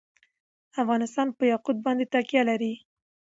افغانستان 0.81 1.27
په 1.37 1.43
یاقوت 1.51 1.77
باندې 1.85 2.05
تکیه 2.13 2.41
لري. 2.49 2.73